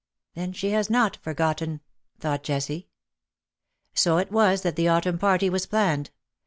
^^ 0.31 0.33
Then 0.33 0.51
she 0.51 0.71
has 0.71 0.89
not 0.89 1.15
forgotten," 1.21 1.79
thought 2.19 2.41
Jessie. 2.41 2.87
So 3.93 4.17
it 4.17 4.31
was 4.31 4.63
that 4.63 4.75
the 4.75 4.87
autumn 4.87 5.19
party 5.19 5.47
was 5.47 5.67
planned. 5.67 6.09